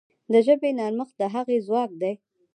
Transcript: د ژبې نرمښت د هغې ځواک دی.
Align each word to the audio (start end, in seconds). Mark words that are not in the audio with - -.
د 0.31 0.33
ژبې 0.45 0.69
نرمښت 0.77 1.15
د 1.19 1.21
هغې 1.33 1.57
ځواک 1.67 1.91
دی. 2.01 2.13